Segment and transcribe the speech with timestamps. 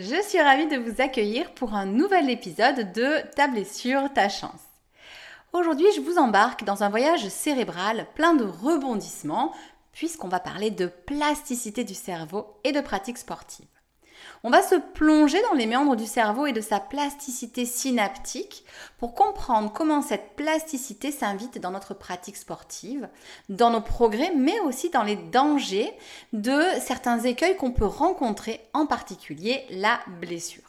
[0.00, 4.60] je suis ravie de vous accueillir pour un nouvel épisode de Ta blessure, ta chance.
[5.52, 9.54] Aujourd'hui, je vous embarque dans un voyage cérébral plein de rebondissements,
[9.92, 13.75] puisqu'on va parler de plasticité du cerveau et de pratique sportive.
[14.42, 18.64] On va se plonger dans les méandres du cerveau et de sa plasticité synaptique
[18.98, 23.08] pour comprendre comment cette plasticité s'invite dans notre pratique sportive,
[23.48, 25.92] dans nos progrès, mais aussi dans les dangers
[26.32, 30.62] de certains écueils qu'on peut rencontrer, en particulier la blessure.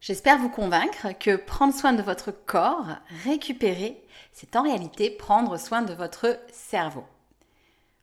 [0.00, 2.86] J'espère vous convaincre que prendre soin de votre corps,
[3.24, 7.04] récupérer, c'est en réalité prendre soin de votre cerveau.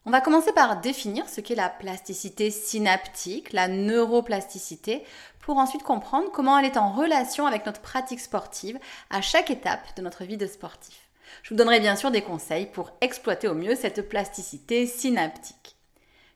[0.05, 5.05] On va commencer par définir ce qu'est la plasticité synaptique, la neuroplasticité,
[5.39, 8.77] pour ensuite comprendre comment elle est en relation avec notre pratique sportive
[9.09, 11.07] à chaque étape de notre vie de sportif.
[11.41, 15.77] Je vous donnerai bien sûr des conseils pour exploiter au mieux cette plasticité synaptique.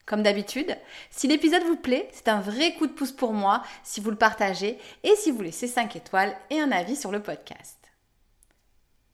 [0.06, 0.74] Comme d'habitude,
[1.10, 4.16] si l'épisode vous plaît, c'est un vrai coup de pouce pour moi si vous le
[4.16, 7.77] partagez et si vous laissez 5 étoiles et un avis sur le podcast.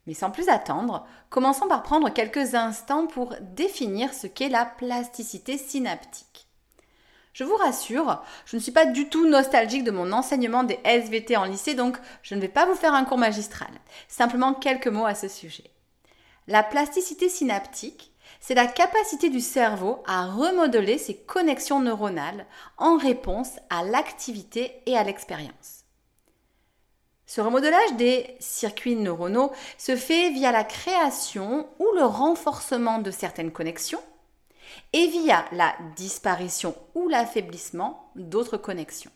[0.06, 5.56] Mais sans plus attendre, commençons par prendre quelques instants pour définir ce qu'est la plasticité
[5.56, 6.46] synaptique.
[7.32, 11.36] Je vous rassure, je ne suis pas du tout nostalgique de mon enseignement des SVT
[11.36, 13.70] en lycée, donc je ne vais pas vous faire un cours magistral.
[14.06, 15.70] Simplement quelques mots à ce sujet.
[16.46, 22.46] La plasticité synaptique, c'est la capacité du cerveau à remodeler ses connexions neuronales
[22.78, 25.83] en réponse à l'activité et à l'expérience.
[27.26, 33.52] Ce remodelage des circuits neuronaux se fait via la création ou le renforcement de certaines
[33.52, 34.02] connexions
[34.92, 39.10] et via la disparition ou l'affaiblissement d'autres connexions.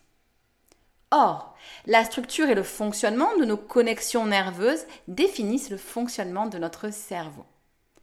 [1.10, 1.54] Or,
[1.86, 7.46] la structure et le fonctionnement de nos connexions nerveuses définissent le fonctionnement de notre cerveau.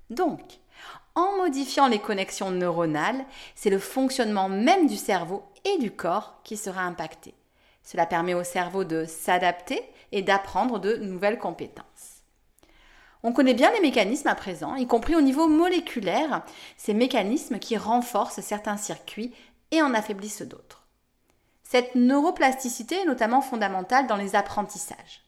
[0.09, 0.59] Donc,
[1.13, 6.57] en modifiant les connexions neuronales, c'est le fonctionnement même du cerveau et du corps qui
[6.57, 7.33] sera impacté.
[7.85, 9.81] Cela permet au cerveau de s'adapter
[10.11, 11.85] et d'apprendre de nouvelles compétences.
[13.23, 16.43] On connaît bien les mécanismes à présent, y compris au niveau moléculaire,
[16.77, 19.33] ces mécanismes qui renforcent certains circuits
[19.71, 20.83] et en affaiblissent d'autres.
[21.63, 25.23] Cette neuroplasticité est notamment fondamentale dans les apprentissages.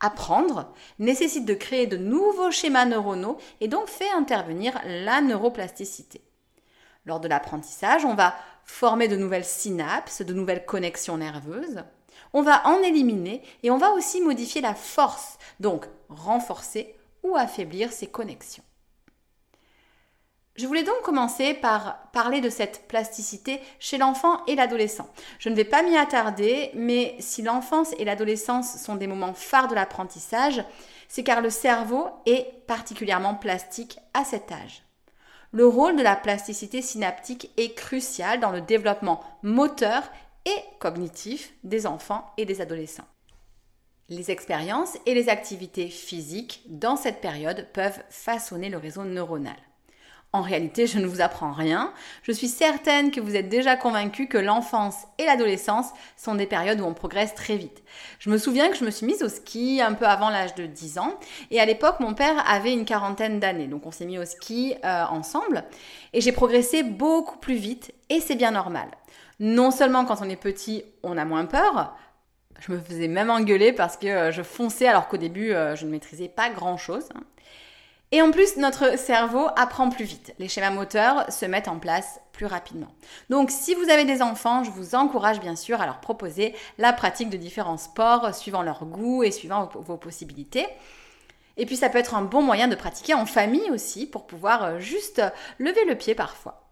[0.00, 6.20] Apprendre nécessite de créer de nouveaux schémas neuronaux et donc fait intervenir la neuroplasticité.
[7.06, 8.34] Lors de l'apprentissage, on va
[8.68, 11.82] former de nouvelles synapses, de nouvelles connexions nerveuses
[12.32, 17.92] on va en éliminer et on va aussi modifier la force, donc renforcer ou affaiblir
[17.92, 18.62] ces connexions.
[20.56, 25.08] Je voulais donc commencer par parler de cette plasticité chez l'enfant et l'adolescent.
[25.38, 29.68] Je ne vais pas m'y attarder, mais si l'enfance et l'adolescence sont des moments phares
[29.68, 30.64] de l'apprentissage,
[31.06, 34.87] c'est car le cerveau est particulièrement plastique à cet âge.
[35.50, 40.02] Le rôle de la plasticité synaptique est crucial dans le développement moteur
[40.44, 43.08] et cognitif des enfants et des adolescents.
[44.10, 49.56] Les expériences et les activités physiques dans cette période peuvent façonner le réseau neuronal.
[50.34, 51.90] En réalité, je ne vous apprends rien.
[52.22, 55.86] Je suis certaine que vous êtes déjà convaincu que l'enfance et l'adolescence
[56.18, 57.82] sont des périodes où on progresse très vite.
[58.18, 60.66] Je me souviens que je me suis mise au ski un peu avant l'âge de
[60.66, 61.18] 10 ans
[61.50, 63.68] et à l'époque, mon père avait une quarantaine d'années.
[63.68, 65.64] Donc on s'est mis au ski euh, ensemble
[66.12, 68.88] et j'ai progressé beaucoup plus vite et c'est bien normal.
[69.40, 71.96] Non seulement quand on est petit, on a moins peur,
[72.60, 75.86] je me faisais même engueuler parce que euh, je fonçais alors qu'au début, euh, je
[75.86, 77.08] ne maîtrisais pas grand-chose.
[78.10, 80.34] Et en plus, notre cerveau apprend plus vite.
[80.38, 82.88] Les schémas moteurs se mettent en place plus rapidement.
[83.28, 86.94] Donc, si vous avez des enfants, je vous encourage bien sûr à leur proposer la
[86.94, 90.66] pratique de différents sports suivant leur goût et suivant vos possibilités.
[91.58, 94.64] Et puis, ça peut être un bon moyen de pratiquer en famille aussi pour pouvoir
[94.64, 95.20] euh, juste
[95.58, 96.67] lever le pied parfois.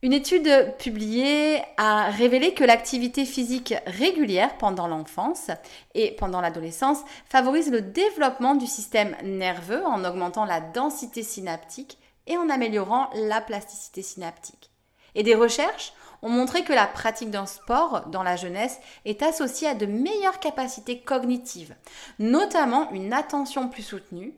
[0.00, 5.50] Une étude publiée a révélé que l'activité physique régulière pendant l'enfance
[5.94, 11.98] et pendant l'adolescence favorise le développement du système nerveux en augmentant la densité synaptique
[12.28, 14.70] et en améliorant la plasticité synaptique.
[15.16, 15.92] Et des recherches
[16.22, 20.38] ont montré que la pratique d'un sport dans la jeunesse est associée à de meilleures
[20.38, 21.74] capacités cognitives,
[22.20, 24.32] notamment une attention plus soutenue,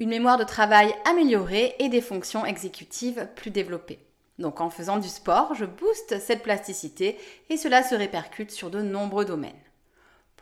[0.00, 4.07] une mémoire de travail améliorée et des fonctions exécutives plus développées.
[4.38, 7.18] Donc en faisant du sport, je booste cette plasticité
[7.50, 9.54] et cela se répercute sur de nombreux domaines.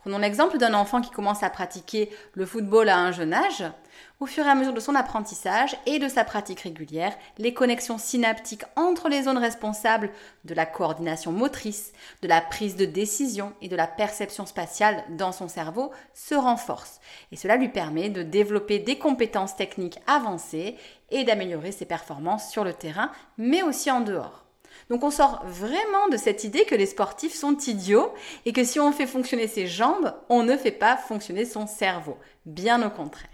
[0.07, 3.65] Prenons l'exemple d'un enfant qui commence à pratiquer le football à un jeune âge.
[4.21, 7.97] Au fur et à mesure de son apprentissage et de sa pratique régulière, les connexions
[7.97, 10.11] synaptiques entre les zones responsables
[10.45, 15.33] de la coordination motrice, de la prise de décision et de la perception spatiale dans
[15.33, 17.01] son cerveau se renforcent.
[17.33, 20.77] Et cela lui permet de développer des compétences techniques avancées
[21.11, 24.46] et d'améliorer ses performances sur le terrain, mais aussi en dehors.
[24.89, 28.13] Donc on sort vraiment de cette idée que les sportifs sont idiots
[28.45, 32.17] et que si on fait fonctionner ses jambes, on ne fait pas fonctionner son cerveau.
[32.45, 33.29] Bien au contraire.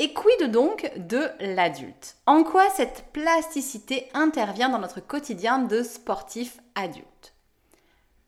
[0.00, 2.16] Et quid donc de l'adulte?
[2.26, 7.34] En quoi cette plasticité intervient dans notre quotidien de sportif adulte?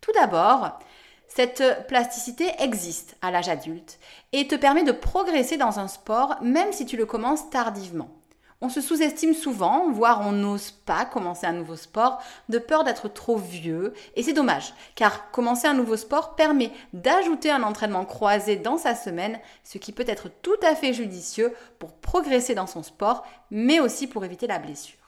[0.00, 0.80] Tout d'abord,
[1.28, 4.00] cette plasticité existe à l'âge adulte
[4.32, 8.19] et te permet de progresser dans un sport même si tu le commences tardivement.
[8.62, 13.08] On se sous-estime souvent, voire on n'ose pas commencer un nouveau sport de peur d'être
[13.08, 13.94] trop vieux.
[14.16, 18.94] Et c'est dommage, car commencer un nouveau sport permet d'ajouter un entraînement croisé dans sa
[18.94, 23.80] semaine, ce qui peut être tout à fait judicieux pour progresser dans son sport, mais
[23.80, 24.98] aussi pour éviter la blessure.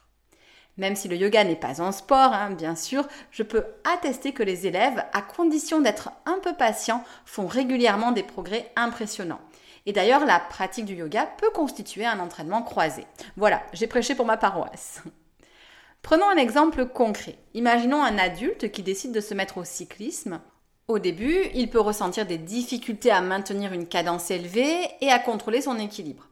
[0.78, 4.42] Même si le yoga n'est pas un sport, hein, bien sûr, je peux attester que
[4.42, 9.40] les élèves, à condition d'être un peu patients, font régulièrement des progrès impressionnants.
[9.86, 13.06] Et d'ailleurs, la pratique du yoga peut constituer un entraînement croisé.
[13.36, 15.02] Voilà, j'ai prêché pour ma paroisse.
[16.02, 17.36] Prenons un exemple concret.
[17.54, 20.40] Imaginons un adulte qui décide de se mettre au cyclisme.
[20.88, 25.60] Au début, il peut ressentir des difficultés à maintenir une cadence élevée et à contrôler
[25.60, 26.28] son équilibre.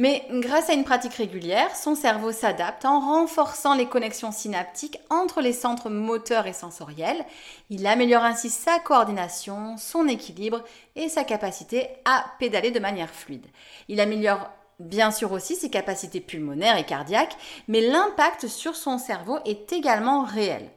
[0.00, 5.42] Mais grâce à une pratique régulière, son cerveau s'adapte en renforçant les connexions synaptiques entre
[5.42, 7.22] les centres moteurs et sensoriels.
[7.68, 10.64] Il améliore ainsi sa coordination, son équilibre
[10.96, 13.44] et sa capacité à pédaler de manière fluide.
[13.88, 14.48] Il améliore
[14.78, 17.36] bien sûr aussi ses capacités pulmonaires et cardiaques,
[17.68, 20.70] mais l'impact sur son cerveau est également réel.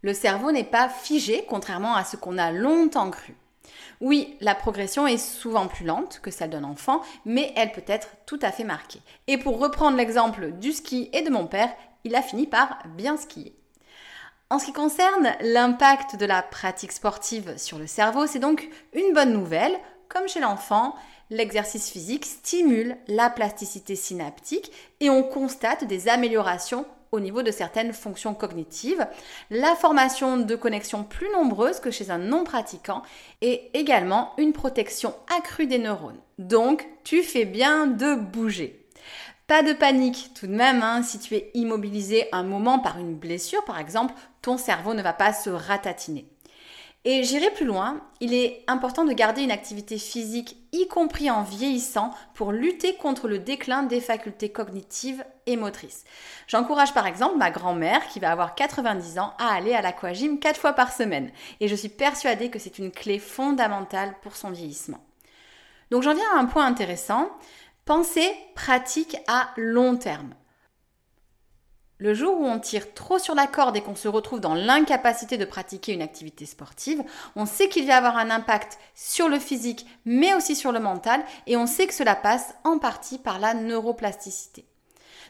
[0.00, 3.36] Le cerveau n'est pas figé, contrairement à ce qu'on a longtemps cru.
[4.00, 8.08] Oui, la progression est souvent plus lente que celle d'un enfant, mais elle peut être
[8.26, 9.00] tout à fait marquée.
[9.26, 11.72] Et pour reprendre l'exemple du ski et de mon père,
[12.04, 13.54] il a fini par bien skier.
[14.48, 19.12] En ce qui concerne l'impact de la pratique sportive sur le cerveau, c'est donc une
[19.12, 19.76] bonne nouvelle.
[20.08, 20.94] Comme chez l'enfant,
[21.30, 24.70] l'exercice physique stimule la plasticité synaptique
[25.00, 29.06] et on constate des améliorations au niveau de certaines fonctions cognitives,
[29.50, 33.02] la formation de connexions plus nombreuses que chez un non-pratiquant
[33.40, 36.20] et également une protection accrue des neurones.
[36.38, 38.86] Donc, tu fais bien de bouger.
[39.46, 43.14] Pas de panique tout de même, hein, si tu es immobilisé un moment par une
[43.14, 46.26] blessure par exemple, ton cerveau ne va pas se ratatiner.
[47.08, 51.44] Et j'irai plus loin, il est important de garder une activité physique, y compris en
[51.44, 56.02] vieillissant, pour lutter contre le déclin des facultés cognitives et motrices.
[56.48, 60.58] J'encourage par exemple ma grand-mère, qui va avoir 90 ans, à aller à l'aquagym 4
[60.58, 61.30] fois par semaine.
[61.60, 64.98] Et je suis persuadée que c'est une clé fondamentale pour son vieillissement.
[65.92, 67.30] Donc j'en viens à un point intéressant.
[67.84, 70.34] Pensez pratique à long terme.
[71.98, 75.38] Le jour où on tire trop sur la corde et qu'on se retrouve dans l'incapacité
[75.38, 77.02] de pratiquer une activité sportive,
[77.36, 81.24] on sait qu'il va avoir un impact sur le physique, mais aussi sur le mental,
[81.46, 84.66] et on sait que cela passe en partie par la neuroplasticité.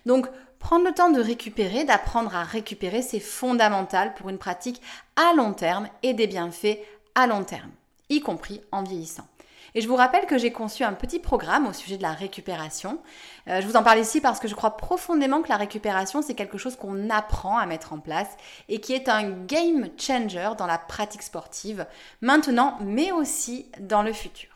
[0.07, 0.27] Donc,
[0.59, 4.83] prendre le temps de récupérer, d'apprendre à récupérer, c'est fondamental pour une pratique
[5.15, 6.79] à long terme et des bienfaits
[7.15, 7.71] à long terme,
[8.09, 9.29] y compris en vieillissant.
[9.77, 12.99] Et je vous rappelle que j'ai conçu un petit programme au sujet de la récupération.
[13.47, 16.33] Euh, je vous en parle ici parce que je crois profondément que la récupération, c'est
[16.33, 18.39] quelque chose qu'on apprend à mettre en place
[18.71, 21.85] et qui est un game changer dans la pratique sportive,
[22.23, 24.49] maintenant, mais aussi dans le futur.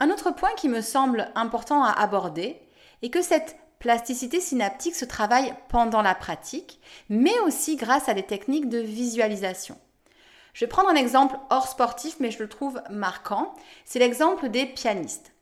[0.00, 2.60] Un autre point qui me semble important à aborder
[3.02, 8.24] est que cette plasticité synaptique se travaille pendant la pratique, mais aussi grâce à des
[8.24, 9.78] techniques de visualisation.
[10.54, 13.54] Je vais prendre un exemple hors sportif, mais je le trouve marquant.
[13.84, 15.32] C'est l'exemple des pianistes.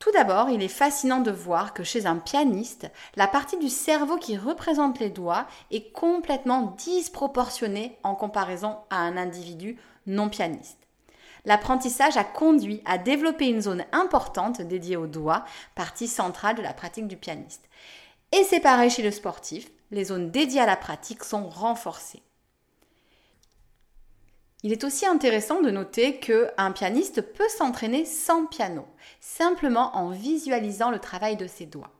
[0.00, 4.16] Tout d'abord, il est fascinant de voir que chez un pianiste, la partie du cerveau
[4.16, 10.78] qui représente les doigts est complètement disproportionnée en comparaison à un individu non pianiste.
[11.44, 15.44] L'apprentissage a conduit à développer une zone importante dédiée aux doigts,
[15.76, 17.68] partie centrale de la pratique du pianiste.
[18.32, 19.70] Et c'est pareil chez le sportif.
[19.90, 22.22] les zones dédiées à la pratique sont renforcées.
[24.64, 28.86] Il est aussi intéressant de noter qu'un pianiste peut s'entraîner sans piano,
[29.20, 31.92] simplement en visualisant le travail de ses doigts.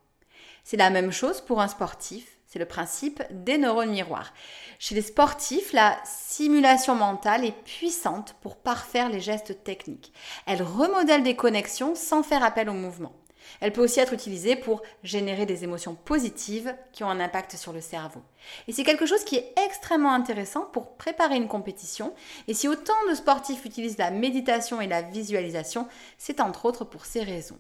[0.65, 4.33] C'est la même chose pour un sportif, c'est le principe des neurones miroirs.
[4.81, 10.13] Chez les sportifs, la simulation mentale est puissante pour parfaire les gestes techniques.
[10.47, 13.13] Elle remodèle des connexions sans faire appel au mouvement.
[13.61, 17.73] Elle peut aussi être utilisée pour générer des émotions positives qui ont un impact sur
[17.73, 18.21] le cerveau.
[18.67, 22.15] Et c'est quelque chose qui est extrêmement intéressant pour préparer une compétition.
[22.47, 25.89] Et si autant de sportifs utilisent la méditation et la visualisation,
[26.19, 27.59] c'est entre autres pour ces raisons.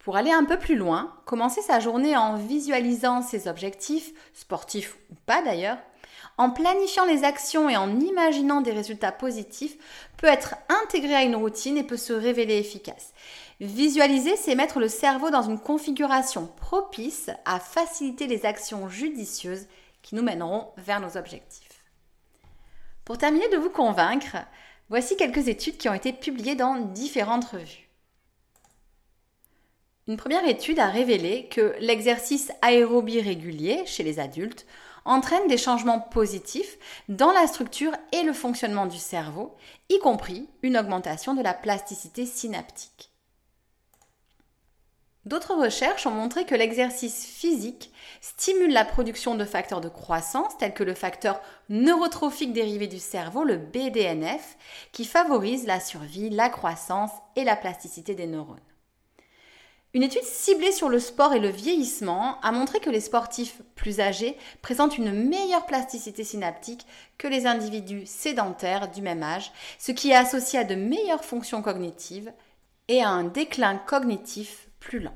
[0.00, 5.14] Pour aller un peu plus loin, commencer sa journée en visualisant ses objectifs, sportifs ou
[5.26, 5.76] pas d'ailleurs,
[6.38, 9.76] en planifiant les actions et en imaginant des résultats positifs,
[10.16, 13.12] peut être intégré à une routine et peut se révéler efficace.
[13.60, 19.66] Visualiser, c'est mettre le cerveau dans une configuration propice à faciliter les actions judicieuses
[20.00, 21.84] qui nous mèneront vers nos objectifs.
[23.04, 24.38] Pour terminer de vous convaincre,
[24.88, 27.90] voici quelques études qui ont été publiées dans différentes revues.
[30.08, 34.66] Une première étude a révélé que l'exercice aérobie régulier chez les adultes
[35.04, 36.78] entraîne des changements positifs
[37.10, 39.54] dans la structure et le fonctionnement du cerveau,
[39.90, 43.09] y compris une augmentation de la plasticité synaptique.
[45.30, 50.74] D'autres recherches ont montré que l'exercice physique stimule la production de facteurs de croissance tels
[50.74, 54.56] que le facteur neurotrophique dérivé du cerveau, le BDNF,
[54.90, 58.58] qui favorise la survie, la croissance et la plasticité des neurones.
[59.94, 64.00] Une étude ciblée sur le sport et le vieillissement a montré que les sportifs plus
[64.00, 66.84] âgés présentent une meilleure plasticité synaptique
[67.18, 71.62] que les individus sédentaires du même âge, ce qui est associé à de meilleures fonctions
[71.62, 72.32] cognitives
[72.88, 75.14] et à un déclin cognitif plus lent.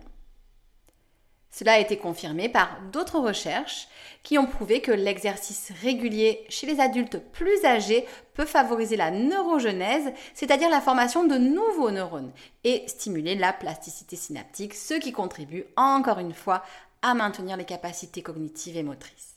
[1.50, 3.87] Cela a été confirmé par d'autres recherches
[4.25, 10.12] qui ont prouvé que l'exercice régulier chez les adultes plus âgés peut favoriser la neurogenèse,
[10.35, 12.33] c'est-à-dire la formation de nouveaux neurones,
[12.64, 16.64] et stimuler la plasticité synaptique, ce qui contribue encore une fois
[17.02, 19.37] à maintenir les capacités cognitives et motrices.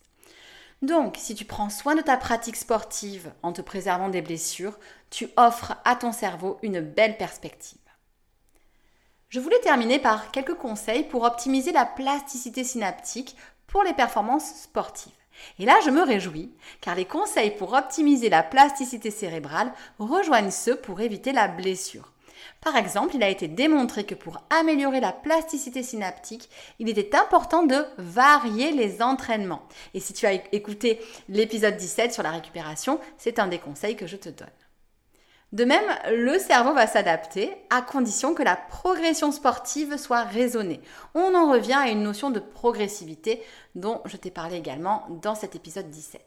[0.82, 4.80] Donc, si tu prends soin de ta pratique sportive en te préservant des blessures,
[5.12, 7.78] tu offres à ton cerveau une belle perspective.
[9.30, 13.36] Je voulais terminer par quelques conseils pour optimiser la plasticité synaptique
[13.68, 15.12] pour les performances sportives.
[15.60, 20.78] Et là, je me réjouis, car les conseils pour optimiser la plasticité cérébrale rejoignent ceux
[20.78, 22.14] pour éviter la blessure.
[22.62, 27.64] Par exemple, il a été démontré que pour améliorer la plasticité synaptique, il était important
[27.64, 29.68] de varier les entraînements.
[29.94, 34.08] Et si tu as écouté l'épisode 17 sur la récupération, c'est un des conseils que
[34.08, 34.48] je te donne.
[35.54, 40.82] De même, le cerveau va s'adapter à condition que la progression sportive soit raisonnée.
[41.16, 43.42] On en revient à une notion de progressivité
[43.74, 46.22] dont je t'ai parlé également dans cet épisode 17.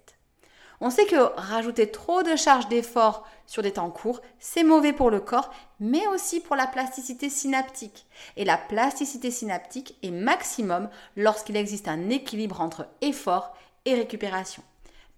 [0.81, 5.11] On sait que rajouter trop de charges d'effort sur des temps courts, c'est mauvais pour
[5.11, 8.07] le corps, mais aussi pour la plasticité synaptique.
[8.39, 13.53] Et la plasticité synaptique est maximum lorsqu'il existe un équilibre entre effort
[13.85, 14.63] et récupération.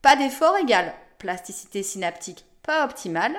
[0.01, 3.37] Pas d'effort égale plasticité synaptique pas optimale,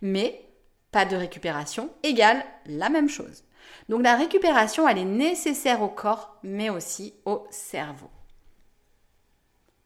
[0.00, 0.48] mais
[0.90, 3.44] pas de récupération égale la même chose.
[3.88, 8.10] Donc la récupération, elle est nécessaire au corps, mais aussi au cerveau.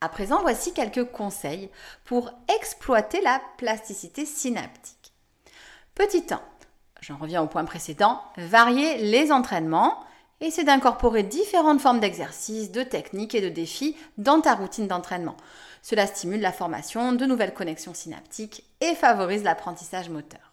[0.01, 1.71] À présent, voici quelques conseils
[2.05, 5.15] pour exploiter la plasticité synaptique.
[5.95, 6.41] Petit 1,
[7.01, 10.05] j'en reviens au point précédent, varier les entraînements.
[10.41, 15.37] Essaie d'incorporer différentes formes d'exercices, de techniques et de défis dans ta routine d'entraînement.
[15.81, 20.53] Cela stimule la formation de nouvelles connexions synaptiques et favorise l'apprentissage moteur.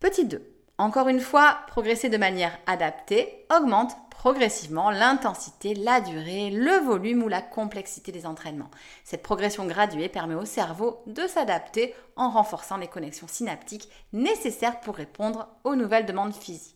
[0.00, 0.42] Petit 2.
[0.76, 7.28] Encore une fois, progresser de manière adaptée augmente progressivement l'intensité, la durée, le volume ou
[7.28, 8.70] la complexité des entraînements.
[9.04, 14.96] Cette progression graduée permet au cerveau de s'adapter en renforçant les connexions synaptiques nécessaires pour
[14.96, 16.75] répondre aux nouvelles demandes physiques.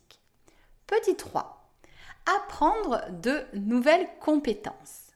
[0.91, 1.71] Petit 3.
[2.25, 5.13] Apprendre de nouvelles compétences.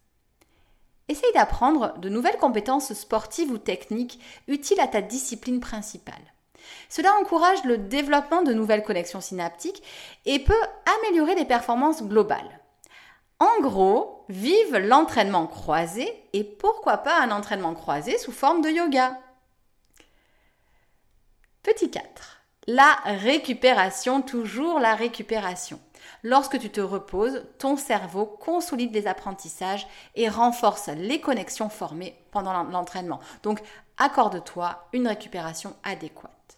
[1.10, 6.34] Essaye d'apprendre de nouvelles compétences sportives ou techniques utiles à ta discipline principale.
[6.88, 9.84] Cela encourage le développement de nouvelles connexions synaptiques
[10.26, 10.54] et peut
[11.02, 12.62] améliorer les performances globales.
[13.40, 19.20] En gros, vive l'entraînement croisé et pourquoi pas un entraînement croisé sous forme de yoga.
[21.64, 22.35] Petit 4.
[22.68, 25.80] La récupération, toujours la récupération.
[26.24, 32.64] Lorsque tu te reposes, ton cerveau consolide les apprentissages et renforce les connexions formées pendant
[32.64, 33.20] l'entraînement.
[33.44, 33.62] Donc,
[33.98, 36.58] accorde-toi une récupération adéquate.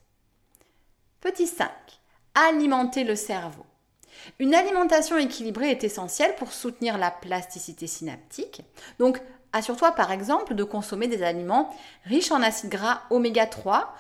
[1.20, 1.70] Petit 5.
[2.36, 3.66] Alimenter le cerveau.
[4.40, 8.62] Une alimentation équilibrée est essentielle pour soutenir la plasticité synaptique.
[9.00, 9.22] Donc,
[9.52, 13.94] assure-toi par exemple de consommer des aliments riches en acides gras oméga 3,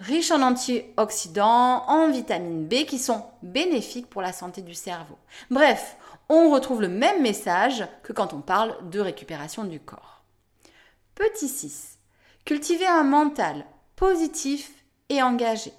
[0.00, 5.18] riches en antioxydants, en vitamine B qui sont bénéfiques pour la santé du cerveau.
[5.50, 5.96] Bref,
[6.28, 10.22] on retrouve le même message que quand on parle de récupération du corps.
[11.14, 11.98] Petit 6.
[12.44, 13.64] Cultiver un mental
[13.96, 14.72] positif
[15.08, 15.72] et engagé.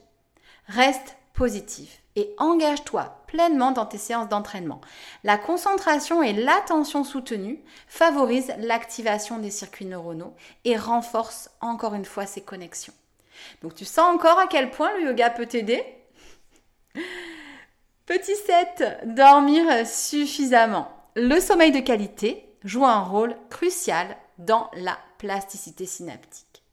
[0.68, 4.80] Reste positif et engage-toi pleinement dans tes séances d'entraînement.
[5.24, 12.26] La concentration et l'attention soutenue favorisent l'activation des circuits neuronaux et renforcent encore une fois
[12.26, 12.94] ces connexions.
[13.62, 15.84] Donc tu sens encore à quel point le yoga peut t'aider?
[18.06, 20.90] Petit 7, dormir suffisamment.
[21.16, 26.64] Le sommeil de qualité joue un rôle crucial dans la plasticité synaptique.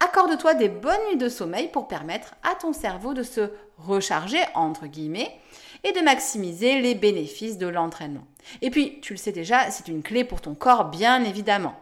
[0.00, 4.86] Accorde-toi des bonnes nuits de sommeil pour permettre à ton cerveau de se recharger, entre
[4.86, 5.38] guillemets,
[5.84, 8.26] et de maximiser les bénéfices de l'entraînement.
[8.62, 11.74] Et puis, tu le sais déjà, c'est une clé pour ton corps, bien évidemment.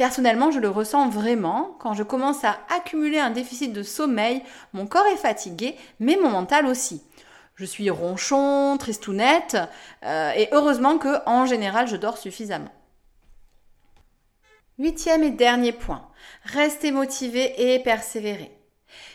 [0.00, 1.76] Personnellement, je le ressens vraiment.
[1.78, 4.42] Quand je commence à accumuler un déficit de sommeil,
[4.72, 7.02] mon corps est fatigué, mais mon mental aussi.
[7.54, 9.58] Je suis ronchon, tristounette,
[10.06, 12.72] euh, et heureusement que, en général, je dors suffisamment.
[14.78, 16.08] Huitième et dernier point,
[16.44, 18.56] restez motivé et persévérer.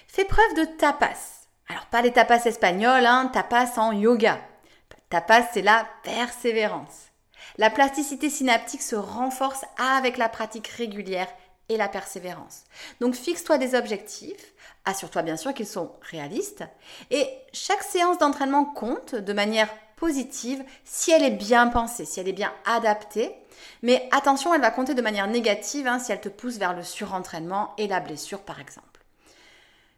[0.07, 1.47] Fais preuve de tapas.
[1.67, 4.37] Alors pas les tapas espagnols, hein, tapas en yoga.
[5.09, 7.04] Tapas, c'est la persévérance.
[7.57, 11.27] La plasticité synaptique se renforce avec la pratique régulière
[11.69, 12.63] et la persévérance.
[12.99, 14.53] Donc fixe-toi des objectifs,
[14.85, 16.63] assure-toi bien sûr qu'ils sont réalistes,
[17.11, 22.27] et chaque séance d'entraînement compte de manière positive si elle est bien pensée, si elle
[22.27, 23.33] est bien adaptée.
[23.81, 26.83] Mais attention, elle va compter de manière négative hein, si elle te pousse vers le
[26.83, 28.83] surentraînement et la blessure par exemple.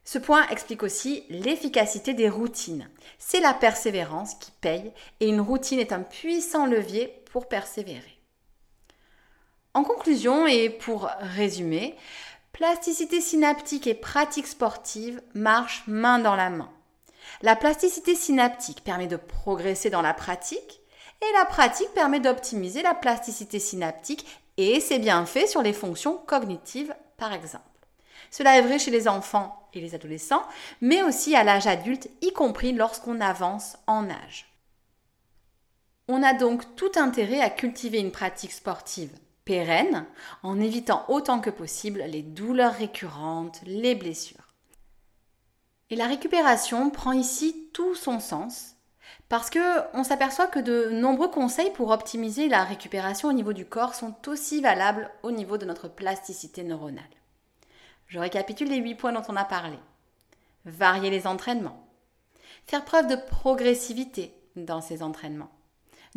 [0.06, 2.90] Ce point explique aussi l'efficacité des routines.
[3.20, 8.20] C'est la persévérance qui paye et une routine est un puissant levier pour persévérer.
[9.74, 11.96] En conclusion et pour résumer,
[12.52, 16.72] plasticité synaptique et pratique sportive marchent main dans la main.
[17.42, 20.82] La plasticité synaptique permet de progresser dans la pratique
[21.22, 24.26] et la pratique permet d'optimiser la plasticité synaptique
[24.58, 27.64] et c'est bien fait sur les fonctions cognitives par exemple.
[28.32, 30.44] Cela est vrai chez les enfants et les adolescents,
[30.82, 34.47] mais aussi à l'âge adulte, y compris lorsqu'on avance en âge.
[36.08, 39.12] On a donc tout intérêt à cultiver une pratique sportive
[39.44, 40.06] pérenne
[40.42, 44.54] en évitant autant que possible les douleurs récurrentes, les blessures.
[45.90, 48.76] Et la récupération prend ici tout son sens
[49.30, 49.60] parce que
[49.94, 54.16] on s'aperçoit que de nombreux conseils pour optimiser la récupération au niveau du corps sont
[54.28, 57.04] aussi valables au niveau de notre plasticité neuronale.
[58.08, 59.78] Je récapitule les 8 points dont on a parlé.
[60.64, 61.86] Varier les entraînements.
[62.66, 65.52] Faire preuve de progressivité dans ces entraînements.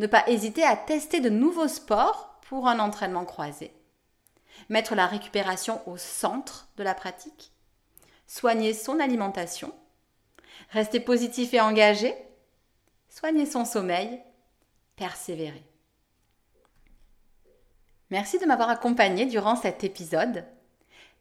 [0.01, 3.71] Ne pas hésiter à tester de nouveaux sports pour un entraînement croisé.
[4.67, 7.51] Mettre la récupération au centre de la pratique
[8.25, 9.73] soigner son alimentation,
[10.69, 12.15] rester positif et engagé,
[13.09, 14.21] soigner son sommeil,
[14.95, 15.63] persévérer.
[18.09, 20.45] Merci de m'avoir accompagné durant cet épisode.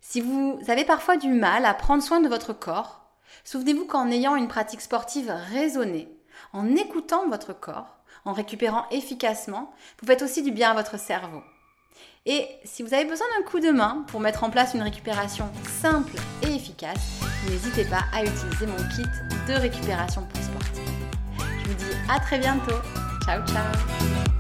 [0.01, 3.11] Si vous avez parfois du mal à prendre soin de votre corps,
[3.45, 6.09] souvenez-vous qu'en ayant une pratique sportive raisonnée,
[6.53, 11.43] en écoutant votre corps, en récupérant efficacement, vous faites aussi du bien à votre cerveau.
[12.27, 15.49] Et si vous avez besoin d'un coup de main pour mettre en place une récupération
[15.81, 19.09] simple et efficace, n'hésitez pas à utiliser mon kit
[19.49, 20.83] de récupération pour sportifs.
[21.39, 22.77] Je vous dis à très bientôt.
[23.25, 24.40] Ciao ciao